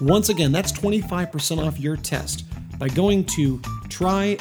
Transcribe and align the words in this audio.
Once 0.00 0.30
again, 0.30 0.52
that's 0.52 0.72
25% 0.72 1.66
off 1.66 1.78
your 1.78 1.96
test 1.96 2.44
by 2.78 2.88
going 2.88 3.24
to 3.24 3.58
trylgc.com 3.88 4.36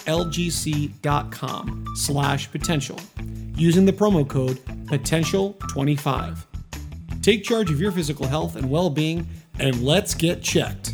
slash 1.96 2.52
potential 2.52 3.00
using 3.56 3.86
the 3.86 3.92
promo 3.92 4.28
code 4.28 4.58
potential25. 4.86 6.46
Take 7.22 7.44
charge 7.44 7.70
of 7.70 7.82
your 7.82 7.92
physical 7.92 8.26
health 8.26 8.56
and 8.56 8.70
well-being 8.70 9.28
and 9.60 9.84
let's 9.84 10.14
get 10.14 10.42
checked. 10.42 10.94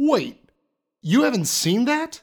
Wait, 0.01 0.38
you 1.09 1.23
haven't 1.23 1.45
seen 1.45 1.85
that? 1.85 2.21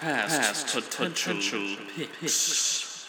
Past, 0.00 0.74
potential, 0.74 1.76
picks. 1.96 3.08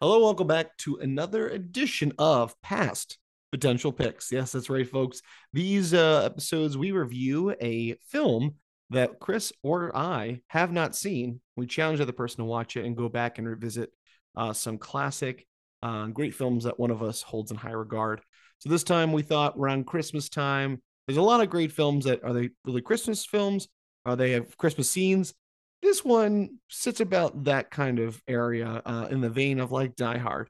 Hello, 0.00 0.22
welcome 0.22 0.46
back 0.46 0.76
to 0.78 0.98
another 0.98 1.48
edition 1.48 2.12
of 2.18 2.54
Past 2.62 3.18
Potential 3.50 3.92
Picks. 3.92 4.30
Yes, 4.30 4.52
that's 4.52 4.70
right, 4.70 4.88
folks. 4.88 5.22
These 5.52 5.92
uh, 5.92 6.22
episodes 6.24 6.78
we 6.78 6.92
review 6.92 7.56
a 7.60 7.96
film 8.06 8.54
that 8.90 9.18
Chris 9.18 9.52
or 9.64 9.96
I 9.96 10.42
have 10.46 10.70
not 10.70 10.94
seen. 10.94 11.40
We 11.56 11.66
challenge 11.66 11.98
the 11.98 12.04
other 12.04 12.12
person 12.12 12.38
to 12.38 12.44
watch 12.44 12.76
it 12.76 12.84
and 12.84 12.96
go 12.96 13.08
back 13.08 13.38
and 13.38 13.48
revisit 13.48 13.90
uh, 14.36 14.52
some 14.52 14.78
classic, 14.78 15.46
uh, 15.82 16.06
great 16.06 16.34
films 16.34 16.64
that 16.64 16.78
one 16.78 16.90
of 16.90 17.02
us 17.02 17.22
holds 17.22 17.50
in 17.50 17.56
high 17.56 17.72
regard. 17.72 18.20
So 18.58 18.68
this 18.70 18.84
time 18.84 19.12
we 19.12 19.22
thought 19.22 19.56
around 19.58 19.86
Christmas 19.86 20.28
time, 20.28 20.80
there's 21.06 21.16
a 21.16 21.22
lot 21.22 21.40
of 21.40 21.50
great 21.50 21.72
films 21.72 22.04
that 22.04 22.22
are 22.22 22.32
they 22.32 22.50
really 22.64 22.80
Christmas 22.80 23.24
films? 23.24 23.68
Are 24.06 24.16
they 24.16 24.32
have 24.32 24.56
Christmas 24.56 24.90
scenes? 24.90 25.34
This 25.82 26.04
one 26.04 26.58
sits 26.68 27.00
about 27.00 27.44
that 27.44 27.70
kind 27.70 27.98
of 27.98 28.22
area 28.28 28.82
uh, 28.86 29.08
in 29.10 29.20
the 29.20 29.28
vein 29.28 29.58
of 29.58 29.72
like 29.72 29.96
Die 29.96 30.18
Hard. 30.18 30.48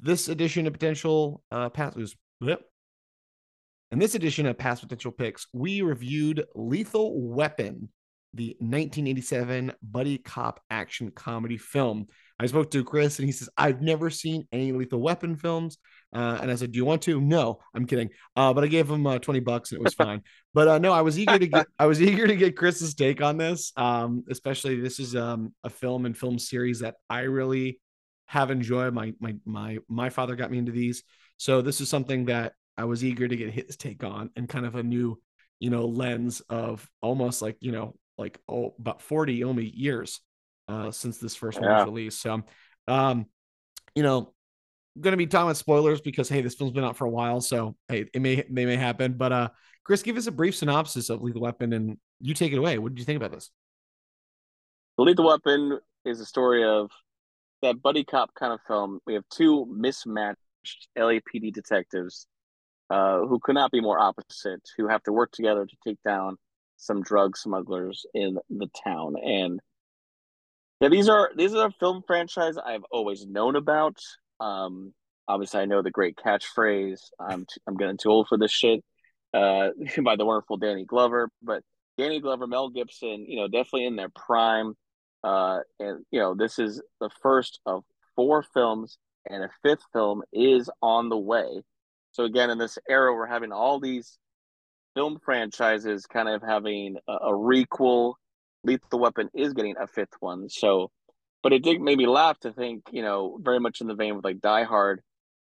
This 0.00 0.28
edition 0.28 0.66
of 0.66 0.72
potential 0.72 1.42
uh, 1.50 1.70
past 1.70 1.96
was. 1.96 2.14
In 3.90 3.98
this 3.98 4.14
edition 4.14 4.46
of 4.46 4.58
past 4.58 4.82
potential 4.82 5.12
picks, 5.12 5.46
we 5.52 5.82
reviewed 5.82 6.44
Lethal 6.54 7.20
Weapon, 7.20 7.88
the 8.32 8.56
1987 8.58 9.72
buddy 9.82 10.18
cop 10.18 10.60
action 10.68 11.10
comedy 11.10 11.56
film. 11.56 12.06
I 12.44 12.46
spoke 12.46 12.70
to 12.72 12.84
Chris 12.84 13.18
and 13.18 13.26
he 13.26 13.32
says, 13.32 13.48
I've 13.56 13.80
never 13.80 14.10
seen 14.10 14.46
any 14.52 14.70
Lethal 14.72 15.00
Weapon 15.00 15.34
films. 15.34 15.78
Uh, 16.14 16.38
and 16.42 16.50
I 16.50 16.56
said, 16.56 16.72
Do 16.72 16.76
you 16.76 16.84
want 16.84 17.00
to? 17.02 17.18
No, 17.18 17.58
I'm 17.74 17.86
kidding. 17.86 18.10
Uh, 18.36 18.52
but 18.52 18.64
I 18.64 18.66
gave 18.66 18.90
him 18.90 19.06
uh, 19.06 19.18
20 19.18 19.40
bucks 19.40 19.72
and 19.72 19.80
it 19.80 19.82
was 19.82 19.94
fine. 19.94 20.20
but 20.54 20.68
uh, 20.68 20.78
no, 20.78 20.92
I 20.92 21.00
was 21.00 21.18
eager 21.18 21.38
to 21.38 21.46
get 21.46 21.66
I 21.78 21.86
was 21.86 22.02
eager 22.02 22.26
to 22.26 22.36
get 22.36 22.54
Chris's 22.54 22.94
take 22.94 23.22
on 23.22 23.38
this. 23.38 23.72
Um, 23.78 24.24
especially 24.30 24.78
this 24.78 25.00
is 25.00 25.16
um, 25.16 25.54
a 25.64 25.70
film 25.70 26.04
and 26.04 26.16
film 26.16 26.38
series 26.38 26.80
that 26.80 26.96
I 27.08 27.20
really 27.20 27.80
have 28.26 28.50
enjoyed. 28.50 28.92
My 28.92 29.14
my 29.20 29.36
my 29.46 29.78
my 29.88 30.10
father 30.10 30.36
got 30.36 30.50
me 30.50 30.58
into 30.58 30.72
these. 30.72 31.02
So 31.38 31.62
this 31.62 31.80
is 31.80 31.88
something 31.88 32.26
that 32.26 32.52
I 32.76 32.84
was 32.84 33.02
eager 33.02 33.26
to 33.26 33.36
get 33.36 33.54
his 33.54 33.78
take 33.78 34.04
on 34.04 34.28
and 34.36 34.50
kind 34.50 34.66
of 34.66 34.74
a 34.74 34.82
new, 34.82 35.18
you 35.60 35.70
know, 35.70 35.86
lens 35.86 36.42
of 36.50 36.86
almost 37.00 37.40
like, 37.40 37.56
you 37.60 37.72
know, 37.72 37.94
like 38.18 38.38
oh 38.48 38.74
about 38.78 39.00
40 39.00 39.44
only 39.44 39.64
years 39.66 40.20
uh 40.68 40.90
since 40.90 41.18
this 41.18 41.34
first 41.34 41.60
one 41.60 41.70
was 41.70 41.84
released. 41.84 42.20
So 42.20 42.42
um, 42.86 43.26
you 43.94 44.02
know, 44.02 44.34
gonna 45.00 45.16
be 45.16 45.26
talking 45.26 45.48
about 45.48 45.56
spoilers 45.56 46.00
because 46.00 46.28
hey, 46.28 46.40
this 46.40 46.54
film's 46.54 46.72
been 46.72 46.84
out 46.84 46.96
for 46.96 47.06
a 47.06 47.10
while, 47.10 47.40
so 47.40 47.76
hey, 47.88 48.06
it 48.12 48.20
may 48.20 48.44
they 48.48 48.66
may 48.66 48.76
happen. 48.76 49.14
But 49.14 49.32
uh 49.32 49.48
Chris, 49.84 50.02
give 50.02 50.16
us 50.16 50.26
a 50.26 50.32
brief 50.32 50.56
synopsis 50.56 51.10
of 51.10 51.22
Lethal 51.22 51.42
Weapon 51.42 51.72
and 51.72 51.98
you 52.20 52.32
take 52.34 52.52
it 52.52 52.58
away. 52.58 52.78
What 52.78 52.94
did 52.94 52.98
you 52.98 53.04
think 53.04 53.18
about 53.18 53.32
this? 53.32 53.50
The 54.96 55.04
Lethal 55.04 55.26
Weapon 55.26 55.78
is 56.04 56.20
a 56.20 56.26
story 56.26 56.64
of 56.64 56.90
that 57.62 57.82
buddy 57.82 58.04
cop 58.04 58.34
kind 58.34 58.52
of 58.52 58.60
film. 58.66 59.00
We 59.06 59.14
have 59.14 59.24
two 59.30 59.66
mismatched 59.66 60.38
LAPD 60.96 61.52
detectives 61.52 62.26
uh, 62.90 63.20
who 63.20 63.38
could 63.42 63.54
not 63.54 63.72
be 63.72 63.80
more 63.80 63.98
opposite, 63.98 64.62
who 64.76 64.88
have 64.88 65.02
to 65.04 65.12
work 65.12 65.32
together 65.32 65.66
to 65.66 65.76
take 65.86 65.98
down 66.04 66.36
some 66.76 67.02
drug 67.02 67.36
smugglers 67.36 68.06
in 68.14 68.38
the 68.50 68.68
town. 68.84 69.14
And 69.22 69.60
yeah, 70.84 70.90
these 70.90 71.08
are 71.08 71.30
these 71.34 71.54
are 71.54 71.68
a 71.68 71.72
film 71.80 72.02
franchise 72.06 72.58
I've 72.58 72.84
always 72.92 73.24
known 73.26 73.56
about. 73.56 73.96
Um, 74.38 74.92
obviously, 75.26 75.60
I 75.60 75.64
know 75.64 75.80
the 75.80 75.90
great 75.90 76.14
catchphrase. 76.16 77.00
I'm 77.18 77.46
t- 77.46 77.60
I'm 77.66 77.78
getting 77.78 77.96
too 77.96 78.10
old 78.10 78.28
for 78.28 78.36
this 78.36 78.52
shit. 78.52 78.84
Uh, 79.32 79.70
by 80.04 80.16
the 80.16 80.26
wonderful 80.26 80.58
Danny 80.58 80.84
Glover, 80.84 81.30
but 81.42 81.62
Danny 81.96 82.20
Glover, 82.20 82.46
Mel 82.46 82.68
Gibson, 82.68 83.24
you 83.26 83.36
know, 83.36 83.48
definitely 83.48 83.86
in 83.86 83.96
their 83.96 84.10
prime. 84.10 84.74
Uh, 85.22 85.60
and 85.80 86.04
you 86.10 86.20
know, 86.20 86.34
this 86.34 86.58
is 86.58 86.82
the 87.00 87.08
first 87.22 87.60
of 87.64 87.82
four 88.14 88.42
films, 88.42 88.98
and 89.30 89.42
a 89.42 89.48
fifth 89.62 89.84
film 89.94 90.22
is 90.34 90.68
on 90.82 91.08
the 91.08 91.16
way. 91.16 91.62
So 92.12 92.24
again, 92.24 92.50
in 92.50 92.58
this 92.58 92.76
era, 92.90 93.14
we're 93.14 93.24
having 93.24 93.52
all 93.52 93.80
these 93.80 94.18
film 94.94 95.18
franchises 95.24 96.04
kind 96.04 96.28
of 96.28 96.42
having 96.42 96.98
a, 97.08 97.12
a 97.12 97.32
requel. 97.32 98.16
Lethal 98.64 98.98
Weapon 98.98 99.30
is 99.34 99.52
getting 99.52 99.76
a 99.78 99.86
fifth 99.86 100.14
one. 100.20 100.48
So, 100.48 100.90
but 101.42 101.52
it 101.52 101.62
did 101.62 101.80
make 101.80 101.98
me 101.98 102.06
laugh 102.06 102.38
to 102.40 102.52
think, 102.52 102.84
you 102.90 103.02
know, 103.02 103.38
very 103.42 103.60
much 103.60 103.80
in 103.80 103.86
the 103.86 103.94
vein 103.94 104.16
with 104.16 104.24
like 104.24 104.40
Die 104.40 104.64
Hard. 104.64 105.02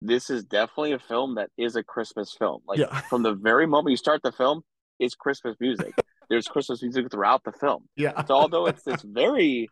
This 0.00 0.30
is 0.30 0.42
definitely 0.44 0.92
a 0.92 0.98
film 0.98 1.36
that 1.36 1.50
is 1.56 1.76
a 1.76 1.82
Christmas 1.82 2.34
film. 2.36 2.62
Like 2.66 2.78
Yeah. 2.78 3.00
from 3.02 3.22
the 3.22 3.34
very 3.34 3.66
moment 3.66 3.92
you 3.92 3.96
start 3.96 4.22
the 4.22 4.32
film, 4.32 4.62
it's 4.98 5.14
Christmas 5.14 5.56
music. 5.60 5.94
There's 6.28 6.48
Christmas 6.48 6.82
music 6.82 7.10
throughout 7.10 7.44
the 7.44 7.52
film. 7.52 7.88
Yeah. 7.96 8.24
So 8.24 8.34
although 8.34 8.66
it's 8.66 8.82
this 8.82 9.02
very, 9.02 9.68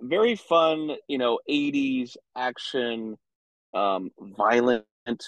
very 0.00 0.36
fun, 0.36 0.90
you 1.08 1.18
know, 1.18 1.38
80s 1.48 2.16
action, 2.36 3.16
um, 3.72 4.10
violent 4.20 4.84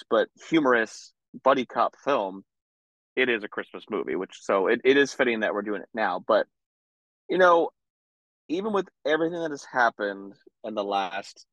but 0.09 0.27
humorous 0.49 1.13
buddy 1.43 1.65
cop 1.65 1.95
film, 2.03 2.43
it 3.15 3.29
is 3.29 3.43
a 3.43 3.47
Christmas 3.47 3.83
movie, 3.89 4.15
which 4.15 4.37
so 4.41 4.67
it, 4.67 4.81
it 4.83 4.97
is 4.97 5.13
fitting 5.13 5.39
that 5.39 5.53
we're 5.53 5.61
doing 5.63 5.81
it 5.81 5.89
now. 5.93 6.23
But 6.25 6.45
you 7.29 7.37
know, 7.37 7.69
even 8.49 8.73
with 8.73 8.87
everything 9.05 9.41
that 9.41 9.51
has 9.51 9.65
happened 9.65 10.33
in 10.63 10.73
the 10.73 10.83
last, 10.83 11.45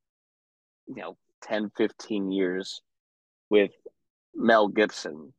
you 0.87 0.97
know, 0.97 1.17
10, 1.43 1.71
15 1.77 2.31
years 2.31 2.81
with 3.51 3.73
Mel 4.35 4.69
Gibson, 4.69 5.33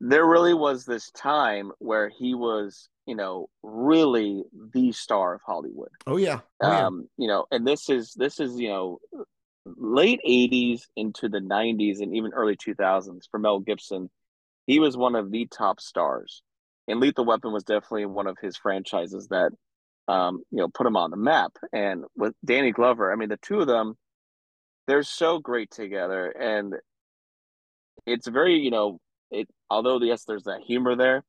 there 0.00 0.26
really 0.26 0.54
was 0.54 0.84
this 0.84 1.10
time 1.10 1.72
where 1.78 2.08
he 2.08 2.34
was, 2.34 2.88
you 3.06 3.16
know, 3.16 3.48
really 3.62 4.44
the 4.72 4.92
star 4.92 5.34
of 5.34 5.40
Hollywood. 5.44 5.90
Oh 6.06 6.16
yeah. 6.16 6.40
Oh, 6.60 6.72
yeah. 6.72 6.86
Um, 6.86 7.08
you 7.16 7.28
know, 7.28 7.46
and 7.50 7.66
this 7.66 7.88
is 7.90 8.14
this 8.14 8.40
is, 8.40 8.58
you 8.58 8.68
know, 8.68 8.98
late 9.64 10.20
80s 10.26 10.82
into 10.96 11.28
the 11.28 11.40
90s 11.40 12.00
and 12.00 12.14
even 12.16 12.32
early 12.32 12.56
2000s 12.56 13.22
for 13.30 13.38
Mel 13.38 13.60
Gibson. 13.60 14.10
He 14.66 14.78
was 14.78 14.96
one 14.96 15.14
of 15.14 15.30
the 15.30 15.46
top 15.46 15.80
stars. 15.80 16.42
And 16.88 17.00
Lethal 17.00 17.26
Weapon 17.26 17.52
was 17.52 17.64
definitely 17.64 18.06
one 18.06 18.26
of 18.26 18.38
his 18.40 18.56
franchises 18.56 19.28
that 19.28 19.52
um, 20.08 20.42
you 20.50 20.58
know, 20.58 20.68
put 20.68 20.86
him 20.86 20.96
on 20.96 21.10
the 21.10 21.16
map. 21.16 21.52
And 21.72 22.04
with 22.16 22.34
Danny 22.44 22.72
Glover, 22.72 23.12
I 23.12 23.16
mean, 23.16 23.28
the 23.28 23.36
two 23.36 23.60
of 23.60 23.66
them, 23.66 23.94
they're 24.86 25.02
so 25.02 25.38
great 25.38 25.70
together, 25.70 26.30
and 26.30 26.74
it's 28.06 28.26
very 28.26 28.54
you 28.54 28.70
know 28.70 28.98
it. 29.30 29.46
Although 29.68 30.00
yes, 30.00 30.24
there's 30.24 30.44
that 30.44 30.62
humor 30.66 30.96
there. 30.96 31.24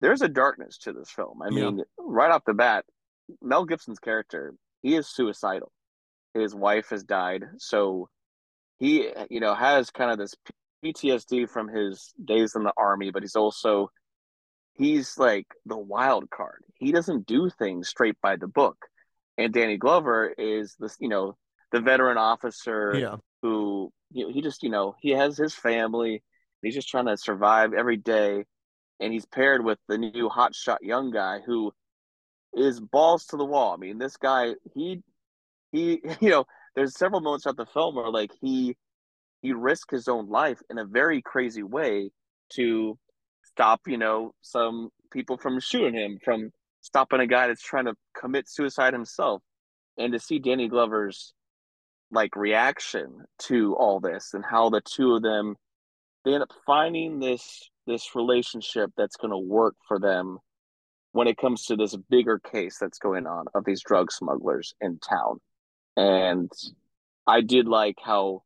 There's 0.00 0.22
a 0.22 0.28
darkness 0.28 0.78
to 0.78 0.92
this 0.94 1.10
film. 1.10 1.42
I 1.42 1.48
Yeah. 1.50 1.66
mean, 1.66 1.82
right 1.98 2.30
off 2.30 2.44
the 2.46 2.54
bat, 2.54 2.86
Mel 3.42 3.66
Gibson's 3.66 3.98
character 4.00 4.54
he 4.80 4.96
is 4.96 5.06
suicidal. 5.06 5.70
His 6.32 6.54
wife 6.54 6.88
has 6.88 7.04
died, 7.04 7.44
so 7.58 8.08
he 8.78 9.10
you 9.28 9.40
know 9.40 9.54
has 9.54 9.90
kind 9.90 10.10
of 10.10 10.16
this 10.16 10.34
PTSD 10.82 11.48
from 11.48 11.68
his 11.68 12.14
days 12.24 12.54
in 12.56 12.64
the 12.64 12.72
army, 12.76 13.10
but 13.10 13.22
he's 13.22 13.36
also 13.36 13.90
he's 14.74 15.18
like 15.18 15.46
the 15.66 15.76
wild 15.78 16.30
card. 16.30 16.62
He 16.74 16.92
doesn't 16.92 17.26
do 17.26 17.50
things 17.50 17.88
straight 17.88 18.16
by 18.22 18.36
the 18.36 18.48
book. 18.48 18.76
And 19.38 19.52
Danny 19.52 19.76
Glover 19.76 20.28
is 20.36 20.76
this, 20.78 20.96
you 21.00 21.08
know, 21.08 21.36
the 21.72 21.80
veteran 21.80 22.18
officer 22.18 22.92
Yeah. 22.98 23.16
who 23.42 23.92
you 24.12 24.26
know, 24.26 24.32
he 24.32 24.42
just, 24.42 24.62
you 24.62 24.70
know, 24.70 24.94
he 25.00 25.10
has 25.10 25.36
his 25.38 25.54
family. 25.54 26.22
He's 26.62 26.74
just 26.74 26.88
trying 26.88 27.06
to 27.06 27.16
survive 27.16 27.72
every 27.72 27.96
day. 27.96 28.44
And 29.00 29.12
he's 29.12 29.26
paired 29.26 29.64
with 29.64 29.78
the 29.88 29.98
new 29.98 30.28
hotshot 30.28 30.78
young 30.82 31.10
guy 31.10 31.40
who 31.44 31.72
is 32.54 32.80
balls 32.80 33.26
to 33.26 33.36
the 33.36 33.44
wall. 33.44 33.72
I 33.72 33.76
mean, 33.76 33.98
this 33.98 34.16
guy, 34.16 34.54
he 34.74 35.02
he, 35.72 36.02
you 36.20 36.30
know, 36.30 36.46
there's 36.76 36.96
several 36.98 37.20
moments 37.20 37.44
throughout 37.44 37.56
the 37.56 37.66
film 37.66 37.96
where 37.96 38.10
like 38.10 38.32
he 38.40 38.76
he 39.42 39.52
risked 39.52 39.90
his 39.90 40.08
own 40.08 40.28
life 40.28 40.60
in 40.70 40.78
a 40.78 40.84
very 40.84 41.22
crazy 41.22 41.62
way 41.62 42.10
to 42.54 42.98
stop, 43.54 43.80
you 43.86 43.98
know, 43.98 44.34
some 44.40 44.90
people 45.12 45.36
from 45.36 45.60
shooting 45.60 45.94
him, 45.94 46.18
from 46.24 46.50
stopping 46.80 47.20
a 47.20 47.26
guy 47.26 47.46
that's 47.46 47.62
trying 47.62 47.86
to 47.86 47.94
commit 48.18 48.48
suicide 48.48 48.92
himself. 48.92 49.42
And 49.98 50.12
to 50.12 50.18
see 50.18 50.38
Danny 50.38 50.68
Glover's 50.68 51.34
like 52.10 52.36
reaction 52.36 53.24
to 53.38 53.74
all 53.76 54.00
this 54.00 54.30
and 54.34 54.44
how 54.44 54.70
the 54.70 54.82
two 54.82 55.14
of 55.14 55.22
them 55.22 55.56
they 56.24 56.34
end 56.34 56.42
up 56.42 56.52
finding 56.66 57.18
this 57.18 57.70
this 57.86 58.14
relationship 58.14 58.90
that's 58.96 59.16
going 59.16 59.30
to 59.30 59.38
work 59.38 59.74
for 59.88 59.98
them 59.98 60.38
when 61.12 61.26
it 61.26 61.36
comes 61.36 61.66
to 61.66 61.76
this 61.76 61.96
bigger 62.10 62.38
case 62.38 62.76
that's 62.80 62.98
going 62.98 63.26
on 63.26 63.46
of 63.54 63.64
these 63.64 63.82
drug 63.82 64.12
smugglers 64.12 64.72
in 64.80 64.98
town. 64.98 65.40
And 65.96 66.50
I 67.26 67.40
did 67.40 67.66
like 67.66 67.96
how 68.02 68.42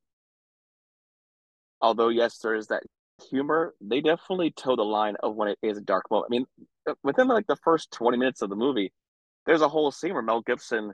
although 1.80 2.08
yes 2.08 2.38
there 2.38 2.54
is 2.54 2.68
that 2.68 2.82
humor 3.30 3.74
they 3.80 4.00
definitely 4.00 4.50
toe 4.50 4.76
the 4.76 4.82
line 4.82 5.16
of 5.22 5.34
when 5.34 5.48
it 5.48 5.58
is 5.62 5.78
a 5.78 5.82
dark 5.82 6.04
moment. 6.10 6.26
I 6.30 6.32
mean 6.32 6.46
uh, 6.88 6.94
within 7.02 7.28
like 7.28 7.46
the 7.46 7.56
first 7.56 7.90
20 7.92 8.18
minutes 8.18 8.42
of 8.42 8.50
the 8.50 8.56
movie 8.56 8.92
there's 9.46 9.62
a 9.62 9.68
whole 9.68 9.90
scene 9.90 10.12
where 10.12 10.22
mel 10.22 10.42
gibson 10.42 10.92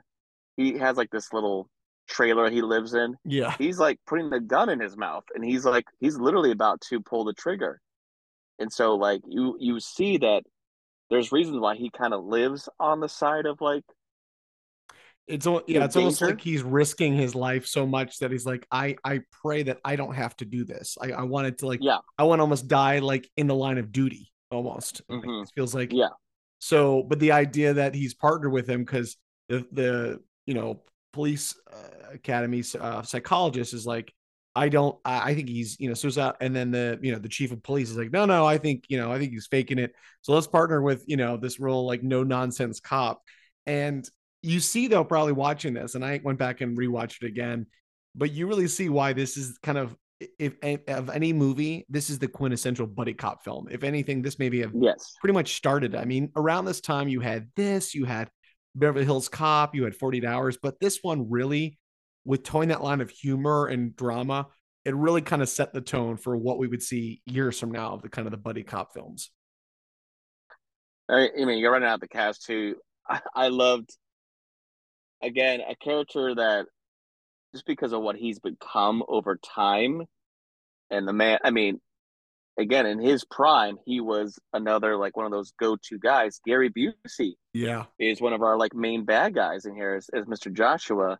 he 0.57 0.77
has 0.77 0.97
like 0.97 1.09
this 1.09 1.33
little 1.33 1.69
trailer 2.07 2.49
he 2.49 2.61
lives 2.61 2.93
in. 2.93 3.15
Yeah. 3.25 3.55
he's 3.57 3.79
like 3.79 3.99
putting 4.05 4.29
the 4.29 4.39
gun 4.39 4.69
in 4.69 4.79
his 4.79 4.97
mouth 4.97 5.23
and 5.33 5.43
he's 5.43 5.65
like 5.65 5.85
he's 5.99 6.17
literally 6.17 6.51
about 6.51 6.81
to 6.89 6.99
pull 6.99 7.23
the 7.25 7.33
trigger. 7.33 7.81
And 8.59 8.71
so 8.71 8.95
like 8.95 9.21
you 9.27 9.57
you 9.59 9.79
see 9.79 10.17
that 10.17 10.43
there's 11.09 11.31
reasons 11.31 11.59
why 11.59 11.75
he 11.75 11.89
kind 11.89 12.13
of 12.13 12.23
lives 12.23 12.69
on 12.79 12.99
the 12.99 13.09
side 13.09 13.45
of 13.45 13.61
like 13.61 13.83
It's 15.27 15.47
al- 15.47 15.63
The 15.65 15.73
yeah, 15.73 15.85
it's 15.85 15.95
almost 15.95 16.21
like 16.21 16.41
he's 16.41 16.63
risking 16.63 17.15
his 17.15 17.33
life 17.33 17.65
so 17.65 17.87
much 17.87 18.19
that 18.19 18.31
he's 18.31 18.45
like, 18.45 18.67
I 18.71 18.97
I 19.05 19.21
pray 19.41 19.63
that 19.63 19.79
I 19.85 19.95
don't 19.95 20.13
have 20.13 20.35
to 20.37 20.45
do 20.45 20.65
this. 20.65 20.97
I, 21.01 21.11
I 21.11 21.23
wanted 21.23 21.59
to 21.59 21.67
like 21.67 21.79
Yeah. 21.81 21.99
I 22.17 22.23
want 22.23 22.39
to 22.39 22.43
almost 22.43 22.67
die 22.67 22.99
like 22.99 23.29
in 23.37 23.47
the 23.47 23.55
line 23.55 23.77
of 23.77 23.91
duty 23.91 24.31
almost. 24.51 25.01
Like, 25.07 25.21
Mhm. 25.21 25.43
it 25.43 25.51
feels 25.55 25.73
like 25.73 25.93
Yeah. 25.93 26.09
So, 26.59 27.03
but 27.03 27.19
the 27.19 27.31
idea 27.33 27.73
that 27.75 27.95
he's 27.95 28.13
partnered 28.13 28.51
with 28.51 28.69
him 28.69 28.83
because 28.83 29.17
the 29.49 29.65
the 29.71 30.19
you 30.45 30.53
know 30.53 30.81
police 31.13 31.55
uh, 31.71 32.13
academy 32.13 32.63
uh, 32.79 33.01
psychologist 33.03 33.73
is 33.73 33.85
like, 33.85 34.13
I 34.55 34.69
don't. 34.69 34.97
I, 35.05 35.31
I 35.31 35.35
think 35.35 35.47
he's 35.47 35.79
you 35.79 35.87
know 35.87 35.93
suicide, 35.93 36.35
and 36.41 36.55
then 36.55 36.71
the 36.71 36.99
you 37.01 37.11
know 37.13 37.19
the 37.19 37.29
chief 37.29 37.51
of 37.51 37.63
police 37.63 37.89
is 37.89 37.97
like, 37.97 38.11
no, 38.11 38.25
no, 38.25 38.45
I 38.45 38.57
think 38.57 38.85
you 38.89 38.97
know 38.97 39.11
I 39.11 39.19
think 39.19 39.31
he's 39.31 39.47
faking 39.47 39.79
it. 39.79 39.93
So 40.21 40.33
let's 40.33 40.47
partner 40.47 40.81
with 40.81 41.03
you 41.07 41.17
know 41.17 41.37
this 41.37 41.59
real 41.61 41.85
like 41.85 42.03
no 42.03 42.23
nonsense 42.23 42.79
cop, 42.79 43.21
and 43.65 44.07
you 44.43 44.59
see 44.59 44.87
though 44.87 45.03
probably 45.03 45.33
watching 45.33 45.73
this, 45.73 45.95
and 45.95 46.05
I 46.05 46.21
went 46.23 46.37
back 46.37 46.61
and 46.61 46.77
rewatched 46.77 47.23
it 47.23 47.27
again, 47.27 47.65
but 48.15 48.31
you 48.31 48.45
really 48.47 48.67
see 48.67 48.89
why 48.89 49.13
this 49.13 49.37
is 49.37 49.57
kind 49.63 49.77
of 49.77 49.95
if, 50.39 50.53
of 50.87 51.09
any 51.09 51.33
movie, 51.33 51.85
this 51.89 52.09
is 52.09 52.19
the 52.19 52.27
quintessential 52.27 52.87
buddy 52.87 53.13
cop 53.13 53.43
film. 53.43 53.67
If 53.71 53.83
anything, 53.83 54.21
this 54.21 54.39
maybe 54.39 54.61
have 54.61 54.71
yes 54.73 55.13
pretty 55.19 55.33
much 55.33 55.55
started. 55.55 55.95
I 55.95 56.05
mean, 56.05 56.31
around 56.35 56.65
this 56.65 56.81
time, 56.81 57.07
you 57.07 57.19
had 57.19 57.49
this, 57.55 57.95
you 57.95 58.05
had 58.05 58.29
Beverly 58.75 59.05
Hills 59.05 59.29
Cop, 59.29 59.75
you 59.75 59.83
had 59.83 59.95
48 59.95 60.25
Hours, 60.25 60.57
but 60.61 60.79
this 60.79 60.99
one 61.01 61.29
really, 61.29 61.77
with 62.25 62.43
toeing 62.43 62.69
that 62.69 62.83
line 62.83 63.01
of 63.01 63.09
humor 63.09 63.67
and 63.67 63.95
drama, 63.95 64.47
it 64.85 64.95
really 64.95 65.21
kind 65.21 65.41
of 65.41 65.49
set 65.49 65.73
the 65.73 65.81
tone 65.81 66.17
for 66.17 66.35
what 66.35 66.57
we 66.57 66.67
would 66.67 66.81
see 66.81 67.21
years 67.25 67.59
from 67.59 67.71
now 67.71 67.93
of 67.93 68.01
the 68.01 68.09
kind 68.09 68.27
of 68.27 68.31
the 68.31 68.37
buddy 68.37 68.63
cop 68.63 68.93
films. 68.93 69.31
I, 71.09 71.29
I 71.39 71.45
mean, 71.45 71.59
you're 71.59 71.71
running 71.71 71.89
out 71.89 71.99
the 71.99 72.07
cast 72.07 72.45
too. 72.45 72.75
I, 73.09 73.19
I 73.35 73.47
loved, 73.49 73.95
again, 75.23 75.61
a 75.67 75.75
character 75.75 76.35
that 76.35 76.65
just 77.53 77.65
because 77.65 77.93
of 77.93 78.01
what 78.01 78.15
he's 78.15 78.39
become 78.39 79.03
over 79.07 79.37
time, 79.37 80.03
and 80.89 81.07
the 81.07 81.13
man. 81.13 81.39
I 81.43 81.51
mean, 81.51 81.79
again, 82.57 82.85
in 82.85 82.99
his 82.99 83.23
prime, 83.25 83.77
he 83.85 83.99
was 84.01 84.37
another 84.53 84.97
like 84.97 85.15
one 85.17 85.25
of 85.25 85.31
those 85.31 85.53
go-to 85.59 85.97
guys. 85.99 86.39
Gary 86.45 86.69
Busey 86.69 87.33
Yeah. 87.53 87.85
is 87.99 88.21
one 88.21 88.33
of 88.33 88.41
our 88.41 88.57
like 88.57 88.73
main 88.75 89.05
bad 89.05 89.33
guys 89.33 89.65
in 89.65 89.75
here 89.75 89.95
as, 89.95 90.09
as 90.09 90.25
Mr. 90.25 90.51
Joshua. 90.51 91.19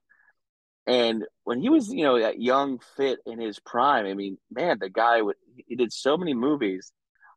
And 0.85 1.23
when 1.45 1.61
he 1.61 1.69
was, 1.69 1.89
you 1.89 2.03
know, 2.03 2.19
that 2.19 2.41
young 2.41 2.79
fit 2.97 3.19
in 3.25 3.39
his 3.39 3.59
prime, 3.59 4.05
I 4.05 4.13
mean, 4.15 4.37
man, 4.51 4.77
the 4.79 4.89
guy 4.89 5.21
would 5.21 5.37
he 5.67 5.75
did 5.75 5.93
so 5.93 6.17
many 6.17 6.33
movies. 6.33 6.91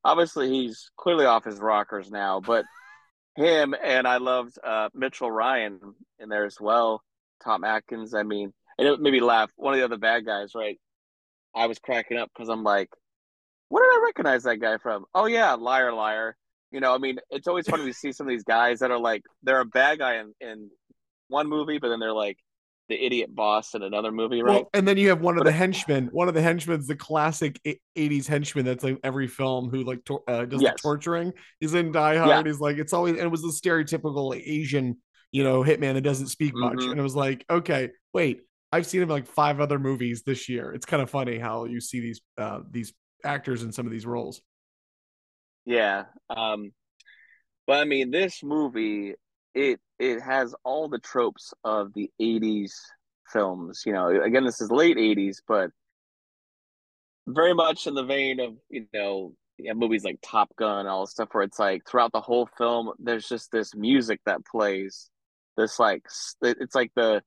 Obviously, 0.04 0.48
he's 0.50 0.90
clearly 0.96 1.26
off 1.26 1.44
his 1.44 1.58
rockers 1.60 2.10
now, 2.10 2.40
but 2.40 2.64
him 3.36 3.74
and 3.82 4.06
I 4.08 4.16
loved 4.16 4.58
uh, 4.62 4.88
Mitchell 4.94 5.30
Ryan 5.30 5.78
in 6.18 6.28
there 6.28 6.44
as 6.44 6.56
well. 6.60 7.02
Tom 7.44 7.64
Atkins. 7.64 8.14
I 8.14 8.22
mean, 8.22 8.52
and 8.78 8.88
it 8.88 9.00
made 9.00 9.12
me 9.12 9.20
laugh. 9.20 9.50
One 9.56 9.74
of 9.74 9.78
the 9.78 9.84
other 9.84 9.98
bad 9.98 10.24
guys, 10.24 10.52
right? 10.54 10.78
I 11.54 11.66
was 11.66 11.78
cracking 11.78 12.18
up 12.18 12.30
because 12.34 12.48
I'm 12.48 12.64
like, 12.64 12.90
"What 13.68 13.80
did 13.80 13.88
I 13.88 14.04
recognize 14.04 14.42
that 14.44 14.56
guy 14.56 14.78
from? 14.78 15.04
Oh 15.14 15.26
yeah, 15.26 15.54
liar, 15.54 15.92
liar. 15.92 16.36
You 16.72 16.80
know, 16.80 16.94
I 16.94 16.98
mean, 16.98 17.18
it's 17.30 17.46
always 17.46 17.68
funny 17.68 17.86
to 17.86 17.92
see 17.92 18.12
some 18.12 18.26
of 18.26 18.30
these 18.30 18.44
guys 18.44 18.80
that 18.80 18.90
are 18.90 18.98
like 18.98 19.22
they're 19.42 19.60
a 19.60 19.64
bad 19.64 19.98
guy 19.98 20.16
in, 20.16 20.34
in 20.40 20.70
one 21.28 21.48
movie, 21.48 21.78
but 21.78 21.88
then 21.88 22.00
they're 22.00 22.12
like 22.12 22.38
the 22.88 23.04
idiot 23.04 23.34
boss 23.34 23.74
in 23.74 23.82
another 23.82 24.12
movie, 24.12 24.42
right? 24.42 24.54
Well, 24.62 24.70
and 24.72 24.86
then 24.86 24.96
you 24.96 25.08
have 25.08 25.20
one 25.20 25.38
of 25.38 25.44
the 25.44 25.52
henchmen. 25.52 26.08
One 26.12 26.28
of 26.28 26.34
the 26.34 26.42
henchmen's 26.42 26.86
the 26.86 26.94
classic 26.96 27.60
'80s 27.98 28.26
henchman 28.26 28.64
that's 28.64 28.84
like 28.84 28.98
every 29.02 29.26
film 29.26 29.70
who 29.70 29.82
like 29.82 30.04
tor- 30.04 30.22
uh, 30.28 30.44
does 30.44 30.62
Yes. 30.62 30.74
the 30.74 30.78
torturing. 30.82 31.32
He's 31.60 31.74
in 31.74 31.90
Die 31.92 32.16
Hard. 32.16 32.28
Yeah. 32.28 32.42
He's 32.50 32.60
like 32.60 32.78
it's 32.78 32.92
always 32.92 33.14
and 33.14 33.22
it 33.22 33.30
was 33.30 33.42
the 33.42 33.48
stereotypical 33.48 34.30
like, 34.30 34.42
Asian, 34.46 34.96
you 35.32 35.42
know, 35.42 35.62
hitman 35.64 35.94
that 35.94 36.02
doesn't 36.02 36.28
speak 36.28 36.54
much. 36.54 36.78
Mhm. 36.78 36.92
And 36.92 37.00
it 37.00 37.02
was 37.02 37.16
like, 37.16 37.44
okay, 37.50 37.90
wait, 38.14 38.42
I've 38.70 38.86
seen 38.86 39.02
him 39.02 39.08
in 39.08 39.14
like 39.14 39.26
five 39.26 39.60
other 39.60 39.78
movies 39.78 40.22
this 40.24 40.48
year. 40.48 40.72
It's 40.72 40.86
kind 40.86 41.02
of 41.02 41.10
funny 41.10 41.38
how 41.38 41.64
you 41.64 41.80
see 41.80 42.00
these 42.00 42.20
uh 42.38 42.60
these 42.70 42.92
actors 43.24 43.62
in 43.64 43.72
some 43.72 43.86
of 43.86 43.92
these 43.92 44.06
roles. 44.06 44.40
Yeah. 45.64 46.04
Um 46.30 46.72
but 47.66 47.78
I 47.78 47.84
mean 47.84 48.12
this 48.12 48.44
movie 48.44 49.14
it 49.56 49.80
it 49.98 50.20
has 50.20 50.54
all 50.64 50.88
the 50.88 50.98
tropes 50.98 51.54
of 51.64 51.92
the 51.94 52.10
80s 52.20 52.72
films. 53.32 53.82
You 53.86 53.92
know, 53.92 54.08
again 54.08 54.44
this 54.44 54.60
is 54.60 54.70
late 54.70 54.96
80s, 54.98 55.38
but 55.48 55.70
very 57.26 57.54
much 57.54 57.86
in 57.86 57.94
the 57.94 58.04
vein 58.04 58.38
of, 58.38 58.54
you 58.68 58.86
know, 58.94 59.32
yeah, 59.58 59.72
movies 59.72 60.04
like 60.04 60.18
Top 60.22 60.54
Gun 60.56 60.86
all 60.86 61.04
this 61.04 61.12
stuff 61.12 61.30
where 61.32 61.42
it's 61.42 61.58
like 61.58 61.82
throughout 61.88 62.12
the 62.12 62.20
whole 62.20 62.48
film 62.58 62.92
there's 62.98 63.26
just 63.26 63.50
this 63.50 63.74
music 63.74 64.20
that 64.26 64.44
plays. 64.44 65.10
This 65.56 65.78
like 65.78 66.04
it's 66.42 66.74
like 66.74 66.92
the 66.94 67.22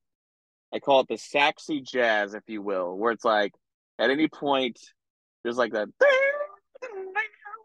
I 0.71 0.77
call 0.77 0.99
it 1.01 1.07
the 1.09 1.17
saxy 1.17 1.81
jazz, 1.81 2.35
if 2.35 2.43
you 2.47 2.61
will, 2.61 2.95
where 2.95 3.11
it's 3.11 3.25
like 3.25 3.53
at 3.97 4.11
any 4.11 4.27
point 4.27 4.79
there's 5.43 5.57
like 5.57 5.73
that 5.73 5.87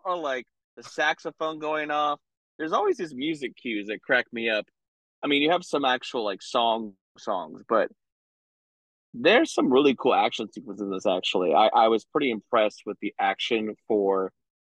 or 0.07 0.17
like 0.17 0.47
the 0.77 0.83
saxophone 0.83 1.59
going 1.59 1.91
off. 1.91 2.19
There's 2.59 2.73
always 2.73 2.97
these 2.97 3.15
music 3.15 3.57
cues 3.57 3.89
that 3.89 4.03
crack 4.03 4.27
me 4.33 4.49
up. 4.49 4.67
I 5.23 5.27
mean, 5.27 5.43
you 5.43 5.51
have 5.51 5.65
some 5.65 5.85
actual 5.85 6.25
like 6.25 6.43
song 6.43 6.95
songs, 7.19 7.63
but 7.69 7.89
there's 9.15 9.53
some 9.53 9.73
really 9.73 9.95
cool 9.95 10.15
action 10.15 10.51
sequences 10.53 10.83
in 10.83 10.91
this 10.91 11.07
actually. 11.07 11.55
I, 11.55 11.69
I 11.69 11.89
was 11.89 12.05
pretty 12.05 12.31
impressed 12.31 12.83
with 12.85 12.99
the 13.01 13.15
action 13.19 13.75
for 13.87 14.33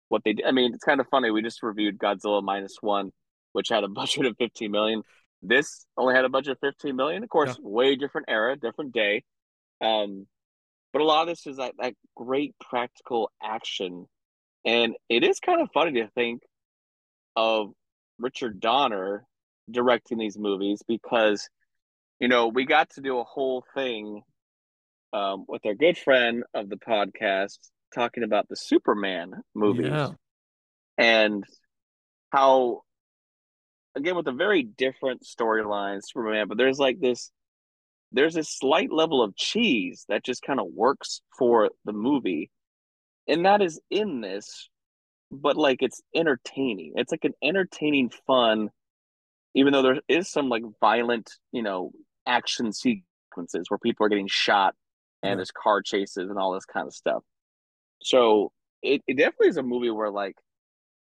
what 0.09 0.23
they 0.25 0.33
did. 0.33 0.47
I 0.47 0.53
mean, 0.53 0.73
it's 0.75 0.85
kind 0.85 1.01
of 1.01 1.09
funny. 1.09 1.31
We 1.31 1.43
just 1.43 1.63
reviewed 1.63 1.99
Godzilla 1.99 2.43
minus 2.43 2.77
one, 2.81 3.11
which 3.53 3.69
had 3.69 3.85
a 3.85 3.89
budget 3.89 4.27
of 4.27 4.37
15 4.39 4.71
million. 4.71 5.03
This 5.43 5.87
only 5.97 6.15
had 6.15 6.25
a 6.25 6.29
budget 6.29 6.53
of 6.53 6.59
15 6.61 6.97
million. 6.97 7.23
Of 7.23 7.29
course, 7.29 7.59
way 7.61 7.97
different 7.97 8.27
era, 8.29 8.57
different 8.57 8.93
day. 8.93 9.25
Um, 9.81 10.27
but 10.93 11.03
a 11.03 11.05
lot 11.05 11.23
of 11.23 11.29
this 11.29 11.47
is 11.47 11.59
that, 11.59 11.75
that 11.79 11.95
great 12.17 12.55
practical 12.61 13.31
action. 13.43 14.07
And 14.65 14.95
it 15.09 15.23
is 15.23 15.39
kind 15.39 15.61
of 15.61 15.69
funny 15.73 15.93
to 16.01 16.09
think 16.09 16.43
of 17.39 17.71
Richard 18.19 18.59
Donner 18.59 19.25
directing 19.71 20.19
these 20.19 20.37
movies 20.37 20.83
because, 20.89 21.49
you 22.19 22.27
know, 22.27 22.49
we 22.49 22.67
got 22.67 22.91
to 22.91 23.01
do 23.01 23.19
a 23.19 23.25
whole 23.25 23.65
thing 23.75 24.23
um, 25.13 25.45
with 25.47 25.65
our 25.65 25.75
good 25.75 25.97
friend 25.97 26.43
of 26.53 26.69
the 26.69 26.77
podcast 26.79 27.59
talking 27.95 28.25
about 28.25 28.49
the 28.49 28.57
Superman 28.57 29.35
movies 29.55 29.87
Yeah. 29.87 30.11
and 30.99 31.45
how, 32.31 32.83
again, 33.95 34.17
with 34.17 34.27
a 34.27 34.33
very 34.33 34.65
different 34.65 35.23
storyline, 35.23 36.01
Superman, 36.03 36.49
but 36.49 36.59
there's 36.59 36.81
like 36.81 36.99
this, 36.99 37.31
there's 38.11 38.37
a 38.37 38.43
slight 38.43 38.91
level 38.91 39.23
of 39.23 39.37
cheese 39.37 40.05
that 40.09 40.25
just 40.25 40.43
kind 40.43 40.59
of 40.59 40.67
works 40.73 41.21
for 41.39 41.71
the 41.85 41.93
movie, 41.93 42.51
and 43.29 43.45
that 43.47 43.63
is 43.63 43.81
in 43.91 44.23
this, 44.23 44.69
but 45.31 45.57
like 45.57 45.83
it's 45.83 46.01
entertaining. 46.15 46.95
It's 46.97 47.13
like 47.13 47.25
an 47.25 47.35
entertaining, 47.43 48.11
fun, 48.27 48.71
even 49.55 49.73
though 49.73 49.83
there 49.83 50.01
is 50.09 50.31
some 50.31 50.49
like 50.49 50.63
violent, 50.81 51.31
you 51.53 51.63
know, 51.63 51.93
action 52.27 52.73
sequences 52.73 53.67
where 53.69 53.79
people 53.79 54.07
are 54.07 54.09
getting 54.09 54.29
shot 54.29 54.75
and 55.23 55.39
there's 55.39 55.51
car 55.51 55.83
chases 55.83 56.31
and 56.31 56.39
all 56.39 56.53
this 56.53 56.65
kind 56.65 56.87
of 56.87 56.95
stuff. 56.95 57.23
So 58.03 58.53
it, 58.83 59.03
it 59.07 59.17
definitely 59.17 59.49
is 59.49 59.57
a 59.57 59.63
movie 59.63 59.91
where 59.91 60.11
like 60.11 60.37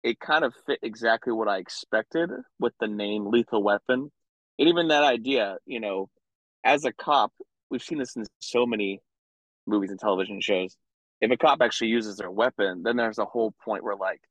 it 0.04 0.20
kind 0.20 0.44
of 0.44 0.54
fit 0.66 0.80
exactly 0.82 1.32
what 1.32 1.48
I 1.48 1.58
expected 1.58 2.30
with 2.60 2.74
the 2.80 2.88
name 2.88 3.28
Lethal 3.28 3.63
Weapon. 3.63 4.12
And 4.60 4.70
even 4.70 4.90
that 4.90 5.04
idea, 5.04 5.58
you 5.66 5.80
know, 5.80 6.10
as 6.63 6.86
a 6.86 6.92
cop, 6.92 7.32
we've 7.70 7.84
seen 7.84 8.00
this 8.00 8.16
in 8.16 8.25
so 8.40 8.66
many 8.66 9.01
movies 9.68 9.92
and 9.92 10.00
television 10.00 10.42
shows. 10.42 10.75
If 11.22 11.32
a 11.32 11.38
cop 11.38 11.62
actually 11.62 11.90
uses 11.90 12.18
their 12.18 12.32
weapon, 12.32 12.82
then 12.84 12.98
there's 12.98 13.20
a 13.20 13.25
whole 13.25 13.54
point 13.63 13.84
where 13.84 13.96
like 13.96 14.22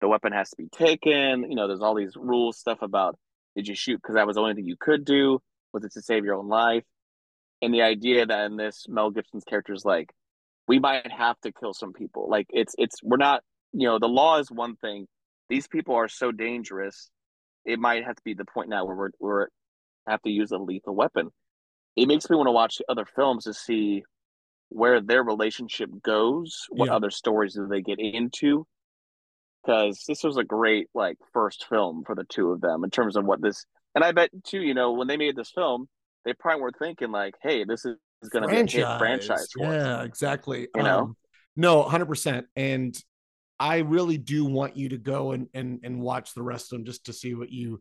the 0.00 0.08
weapon 0.08 0.32
has 0.32 0.50
to 0.50 0.56
be 0.56 0.68
taken. 0.68 1.50
You 1.50 1.54
know, 1.54 1.68
there's 1.68 1.82
all 1.82 1.94
these 1.94 2.16
rules 2.16 2.58
stuff 2.58 2.82
about 2.82 3.18
did 3.56 3.68
you 3.68 3.74
shoot 3.74 4.00
because 4.00 4.14
that 4.14 4.26
was 4.26 4.36
the 4.36 4.42
only 4.42 4.54
thing 4.54 4.66
you 4.66 4.76
could 4.78 5.04
do? 5.04 5.40
Was 5.72 5.84
it 5.84 5.92
to 5.92 6.02
save 6.02 6.24
your 6.24 6.36
own 6.36 6.48
life? 6.48 6.84
And 7.62 7.74
the 7.74 7.82
idea 7.82 8.24
that 8.24 8.46
in 8.46 8.56
this 8.56 8.86
Mel 8.88 9.10
Gibson's 9.10 9.44
character 9.44 9.74
is 9.74 9.84
like, 9.84 10.10
we 10.66 10.78
might 10.78 11.10
have 11.10 11.38
to 11.40 11.52
kill 11.52 11.74
some 11.74 11.92
people. 11.92 12.28
Like 12.30 12.46
it's 12.50 12.74
it's 12.78 13.02
we're 13.02 13.16
not 13.16 13.42
you 13.72 13.86
know 13.86 13.98
the 13.98 14.08
law 14.08 14.38
is 14.38 14.50
one 14.50 14.76
thing. 14.76 15.06
These 15.48 15.68
people 15.68 15.96
are 15.96 16.08
so 16.08 16.32
dangerous. 16.32 17.10
It 17.64 17.78
might 17.78 18.04
have 18.04 18.16
to 18.16 18.22
be 18.24 18.34
the 18.34 18.44
point 18.44 18.68
now 18.70 18.84
where 18.86 18.96
we're 18.96 19.10
we're 19.18 19.46
have 20.06 20.22
to 20.22 20.30
use 20.30 20.52
a 20.52 20.58
lethal 20.58 20.94
weapon. 20.94 21.30
It 21.96 22.06
makes 22.06 22.30
me 22.30 22.36
want 22.36 22.46
to 22.46 22.52
watch 22.52 22.80
other 22.88 23.04
films 23.04 23.44
to 23.44 23.52
see 23.52 24.04
where 24.70 25.00
their 25.00 25.22
relationship 25.22 25.90
goes. 26.02 26.66
What 26.70 26.86
Yeah. 26.86 26.96
other 26.96 27.10
stories 27.10 27.54
do 27.54 27.66
they 27.66 27.82
get 27.82 27.98
into? 27.98 28.66
Because 29.62 30.04
this 30.08 30.24
was 30.24 30.38
a 30.38 30.44
great 30.44 30.88
like 30.94 31.18
first 31.32 31.66
film 31.68 32.02
for 32.06 32.14
the 32.14 32.24
two 32.24 32.50
of 32.52 32.60
them 32.60 32.82
in 32.82 32.90
terms 32.90 33.16
of 33.16 33.24
what 33.24 33.42
this. 33.42 33.66
And 33.94 34.02
I 34.02 34.12
bet 34.12 34.30
too, 34.44 34.60
you 34.60 34.72
know, 34.74 34.92
when 34.92 35.06
they 35.08 35.16
made 35.16 35.36
this 35.36 35.50
film, 35.50 35.88
they 36.24 36.32
probably 36.32 36.62
were 36.62 36.72
thinking 36.78 37.10
like, 37.10 37.34
"Hey, 37.42 37.64
this 37.64 37.84
is 37.84 37.96
going 38.30 38.48
to 38.48 38.64
be 38.64 38.80
a 38.80 38.98
franchise 38.98 39.48
for 39.52 39.66
us." 39.66 39.74
Yeah, 39.74 40.02
exactly. 40.02 40.68
You 40.74 40.82
know? 40.82 41.00
Um, 41.00 41.16
no, 41.56 41.82
hundred 41.82 42.06
percent. 42.06 42.46
And 42.56 42.96
I 43.58 43.78
really 43.78 44.16
do 44.16 44.44
want 44.46 44.76
you 44.76 44.90
to 44.90 44.98
go 44.98 45.32
and 45.32 45.48
and 45.52 45.80
and 45.82 46.00
watch 46.00 46.34
the 46.34 46.42
rest 46.42 46.72
of 46.72 46.78
them 46.78 46.86
just 46.86 47.06
to 47.06 47.12
see 47.12 47.34
what 47.34 47.50
you 47.50 47.80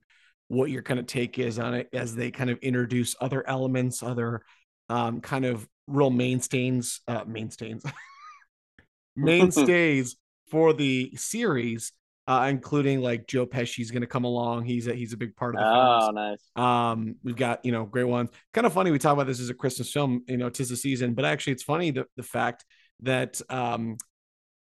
what 0.49 0.69
your 0.69 0.81
kind 0.81 0.99
of 0.99 1.05
take 1.05 1.37
is 1.39 1.59
on 1.59 1.75
it 1.75 1.89
as 1.93 2.15
they 2.15 2.31
kind 2.31 2.49
of 2.49 2.57
introduce 2.59 3.15
other 3.21 3.47
elements, 3.47 4.03
other 4.03 4.41
um 4.89 5.21
kind 5.21 5.45
of 5.45 5.67
real 5.89 6.09
mainstays, 6.09 7.01
uh 7.07 7.23
mainstays, 7.27 7.83
mainstays 9.15 10.15
for 10.49 10.73
the 10.73 11.11
series, 11.15 11.91
uh, 12.27 12.47
including 12.49 13.01
like 13.01 13.27
Joe 13.27 13.45
Pesci's 13.45 13.91
going 13.91 14.01
to 14.01 14.07
come 14.07 14.23
along. 14.23 14.65
He's 14.65 14.87
a, 14.87 14.93
he's 14.93 15.13
a 15.13 15.17
big 15.17 15.35
part 15.35 15.55
of 15.55 15.61
the 15.61 15.65
films. 15.65 16.05
Oh, 16.07 16.11
nice. 16.11 16.49
Um, 16.55 17.15
we've 17.23 17.35
got 17.35 17.65
you 17.65 17.71
know 17.71 17.85
great 17.85 18.05
ones. 18.05 18.29
Kind 18.53 18.67
of 18.67 18.73
funny 18.73 18.91
we 18.91 18.99
talk 18.99 19.13
about 19.13 19.27
this 19.27 19.39
as 19.39 19.49
a 19.49 19.55
Christmas 19.55 19.91
film, 19.91 20.23
you 20.27 20.37
know, 20.37 20.49
tis 20.49 20.69
the 20.69 20.77
season, 20.77 21.13
but 21.13 21.25
actually 21.25 21.53
it's 21.53 21.63
funny 21.63 21.91
the 21.91 22.05
the 22.15 22.23
fact 22.23 22.65
that 23.01 23.41
um, 23.49 23.97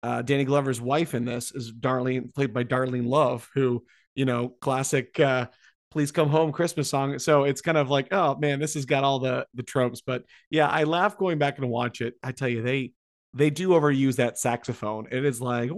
uh, 0.03 0.21
Danny 0.21 0.43
Glover's 0.43 0.81
wife 0.81 1.13
in 1.13 1.25
this 1.25 1.51
is 1.51 1.71
Darlene, 1.71 2.33
played 2.33 2.53
by 2.53 2.63
Darlene 2.63 3.07
Love, 3.07 3.49
who 3.53 3.83
you 4.15 4.25
know, 4.25 4.49
classic. 4.49 5.19
Uh, 5.19 5.47
Please 5.95 6.11
come 6.11 6.27
home 6.27 6.51
Christmas 6.51 6.89
song. 6.89 7.17
So 7.19 7.45
it's 7.45 7.61
kind 7.61 7.77
of 7.77 7.89
like, 7.89 8.09
oh 8.11 8.35
man, 8.35 8.59
this 8.59 8.73
has 8.73 8.83
got 8.83 9.05
all 9.05 9.19
the 9.19 9.47
the 9.53 9.63
tropes. 9.63 10.01
But 10.01 10.25
yeah, 10.49 10.67
I 10.67 10.83
laugh 10.83 11.17
going 11.17 11.37
back 11.37 11.57
and 11.57 11.69
watch 11.69 12.01
it. 12.01 12.15
I 12.21 12.33
tell 12.33 12.49
you, 12.49 12.61
they 12.61 12.91
they 13.33 13.49
do 13.49 13.69
overuse 13.69 14.17
that 14.17 14.37
saxophone. 14.37 15.07
It 15.09 15.23
is 15.23 15.39
like, 15.39 15.71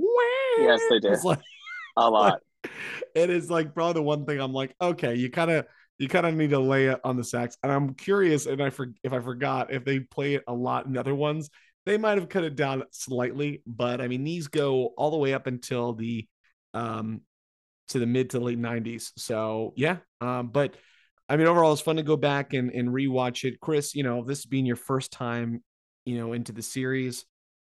Yes, 0.58 0.82
they 0.90 1.00
do. 1.00 1.10
It's 1.10 1.24
like 1.24 1.38
A 1.98 2.10
lot. 2.10 2.40
it 3.14 3.30
is 3.30 3.52
like 3.52 3.76
probably 3.76 3.94
the 3.94 4.02
one 4.02 4.26
thing 4.26 4.40
I'm 4.42 4.54
like, 4.54 4.74
okay, 4.82 5.14
you 5.14 5.30
kind 5.30 5.52
of 5.52 5.68
you 6.00 6.08
kind 6.08 6.26
of 6.26 6.34
need 6.34 6.50
to 6.50 6.60
lay 6.60 6.88
it 6.88 7.00
on 7.04 7.16
the 7.16 7.24
sax. 7.24 7.56
And 7.62 7.72
I'm 7.72 7.94
curious, 7.94 8.48
and 8.48 8.60
I 8.60 8.72
for, 8.72 8.92
if 9.04 9.14
I 9.14 9.20
forgot 9.20 9.72
if 9.72 9.86
they 9.86 10.00
play 10.00 10.34
it 10.34 10.44
a 10.48 10.54
lot 10.54 10.88
in 10.88 10.94
the 10.94 11.00
other 11.00 11.14
ones, 11.14 11.52
they 11.86 12.00
might 12.00 12.18
have 12.18 12.28
cut 12.28 12.44
it 12.44 12.56
down 12.56 12.86
slightly. 12.90 13.62
But 13.68 14.02
I 14.02 14.08
mean, 14.08 14.24
these 14.24 14.48
go 14.48 14.96
all 14.98 15.12
the 15.12 15.18
way 15.18 15.36
up 15.36 15.46
until 15.46 15.94
the 15.94 16.28
um 16.74 17.22
to 17.90 18.00
the 18.00 18.06
mid 18.06 18.32
to 18.32 18.40
late 18.40 18.60
90s. 18.60 19.12
So 19.18 19.74
yeah, 19.76 19.98
um, 20.22 20.50
but 20.50 20.76
I 21.30 21.36
mean, 21.36 21.48
overall, 21.48 21.74
it's 21.74 21.82
fun 21.82 21.98
to 21.98 22.04
go 22.04 22.18
back 22.18 22.54
and 22.54 22.72
and 22.72 22.90
rewatch 22.90 23.48
it. 23.48 23.60
Chris, 23.60 23.96
you 23.96 24.04
know, 24.04 24.24
this 24.24 24.46
being 24.46 24.66
your 24.66 24.76
first 24.76 25.12
time, 25.12 25.64
you 26.06 26.18
know, 26.18 26.34
into 26.34 26.52
the 26.52 26.62
series, 26.62 27.26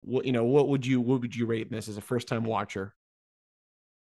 what 0.02 0.24
you 0.24 0.32
know, 0.32 0.44
what 0.44 0.68
would 0.68 0.86
you 0.86 1.00
what 1.00 1.20
would 1.20 1.34
you 1.34 1.46
rate 1.46 1.70
this 1.70 1.88
as 1.88 1.96
a 1.96 2.02
first 2.02 2.28
time 2.28 2.44
watcher? 2.44 2.94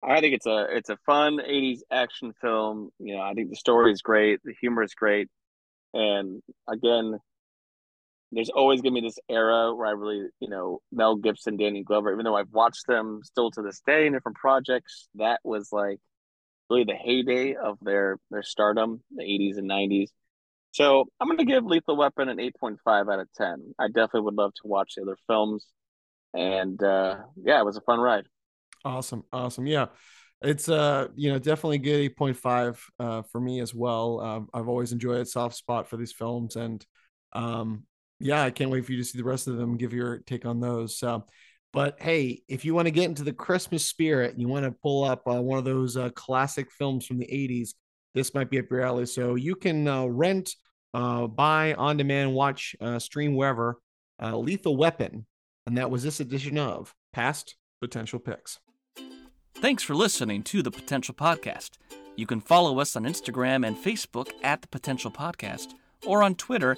I 0.04 0.22
think 0.22 0.36
it's 0.36 0.46
a 0.46 0.68
it's 0.70 0.90
a 0.90 0.98
fun 1.06 1.40
'80s 1.40 1.80
action 1.92 2.34
film. 2.40 2.92
You 3.00 3.16
know, 3.16 3.22
I 3.22 3.34
think 3.34 3.50
the 3.50 3.56
story 3.56 3.92
is 3.92 4.02
great, 4.02 4.40
the 4.44 4.54
humor 4.60 4.84
is 4.84 4.94
great, 4.94 5.28
and 5.94 6.42
again, 6.70 7.20
there's 8.36 8.50
always 8.50 8.82
gonna 8.82 8.94
be 8.94 9.02
this 9.02 9.20
era 9.30 9.74
where 9.74 9.88
I 9.88 9.92
really, 9.92 10.28
you 10.40 10.50
know, 10.50 10.82
Mel 10.92 11.16
Gibson, 11.16 11.56
Danny 11.56 11.84
Glover. 11.84 12.12
Even 12.12 12.26
though 12.26 12.36
I've 12.36 12.52
watched 12.52 12.86
them 12.86 13.22
still 13.24 13.50
to 13.52 13.62
this 13.62 13.82
day 13.88 14.06
in 14.06 14.14
different 14.14 14.38
projects, 14.38 15.08
that 15.16 15.40
was 15.44 15.70
like 15.72 16.00
really 16.70 16.84
the 16.84 16.96
heyday 16.96 17.56
of 17.56 17.78
their 17.82 18.18
their 18.32 18.44
stardom, 18.44 19.02
the 19.16 19.24
'80s 19.24 19.58
and 19.58 19.70
'90s. 19.70 20.10
So 20.72 21.06
I'm 21.22 21.30
gonna 21.30 21.46
give 21.46 21.66
Lethal 21.66 21.96
Weapon 21.96 22.28
an 22.28 22.38
8.5 22.38 23.10
out 23.10 23.20
of 23.20 23.30
10. 23.38 23.74
I 23.80 23.88
definitely 23.88 24.22
would 24.22 24.36
love 24.36 24.54
to 24.56 24.68
watch 24.68 24.96
the 24.96 25.04
other 25.04 25.18
films, 25.28 25.66
and 26.34 26.82
uh, 26.84 27.20
yeah, 27.42 27.62
it 27.62 27.66
was 27.66 27.78
a 27.78 27.82
fun 27.82 28.00
ride. 28.00 28.26
Awesome. 28.84 29.24
Awesome. 29.32 29.66
Yeah. 29.66 29.88
It's 30.42 30.68
uh, 30.68 31.08
you 31.16 31.32
know, 31.32 31.40
definitely 31.40 31.78
good 31.78 32.16
8.5 32.18 32.80
uh 33.00 33.22
for 33.32 33.40
me 33.40 33.62
as 33.62 33.74
well. 33.74 34.20
Um, 34.20 34.50
I've 34.54 34.68
always 34.68 34.92
enjoyed 34.92 35.22
a 35.22 35.26
soft 35.26 35.56
spot 35.56 35.88
for 35.88 35.96
these 35.96 36.12
films 36.12 36.58
and 36.58 36.86
um 37.32 37.86
yeah, 38.26 38.44
I 38.44 38.52
can't 38.52 38.72
wait 38.72 38.86
for 38.86 38.92
you 38.92 38.98
to 38.98 39.06
see 39.06 39.18
the 39.18 39.24
rest 39.24 39.48
of 39.48 39.58
them 39.58 39.78
give 39.78 39.94
your 39.94 40.20
take 40.20 40.46
on 40.46 40.60
those. 40.60 40.98
So 40.98 41.26
but 41.76 41.98
hey, 42.00 42.42
if 42.48 42.64
you 42.64 42.74
want 42.74 42.86
to 42.86 42.92
get 42.92 43.04
into 43.04 43.24
the 43.24 43.34
Christmas 43.34 43.84
spirit 43.84 44.40
you 44.40 44.48
want 44.48 44.64
to 44.64 44.72
pull 44.72 45.04
up 45.04 45.28
uh, 45.28 45.42
one 45.42 45.60
of 45.60 45.66
those 45.66 45.98
uh, 45.98 46.10
classic 46.12 46.72
films 46.72 47.06
from 47.06 47.18
the 47.18 47.26
80s, 47.26 47.72
this 48.14 48.34
might 48.34 48.50
be 48.50 48.60
up 48.60 48.72
your 48.72 48.80
alley. 48.80 49.06
So 49.06 49.36
you 49.36 49.56
can 49.56 49.86
uh, 49.86 50.06
rent, 50.06 50.52
uh, 50.94 51.28
buy 51.28 51.74
on 51.74 51.98
demand, 51.98 52.34
watch, 52.34 52.78
uh, 52.80 52.98
stream 52.98 53.36
wherever. 53.36 53.78
Uh, 54.24 54.38
Lethal 54.38 54.78
Weapon, 54.78 55.26
and 55.68 55.78
that 55.78 55.92
was 55.92 56.02
this 56.02 56.22
edition 56.22 56.58
of 56.58 56.96
Past 57.12 57.58
Potential 57.82 58.20
Picks. 58.20 58.60
Thanks 59.56 59.84
for 59.84 59.94
listening 59.94 60.44
to 60.44 60.62
the 60.62 60.72
Potential 60.72 61.14
Podcast. 61.14 61.72
You 62.16 62.26
can 62.26 62.40
follow 62.40 62.80
us 62.80 62.96
on 62.96 63.04
Instagram 63.04 63.68
and 63.68 63.76
Facebook 63.76 64.32
at 64.42 64.62
the 64.62 64.70
Potential 64.70 65.12
Podcast 65.12 65.74
or 66.06 66.24
on 66.24 66.36
Twitter 66.36 66.78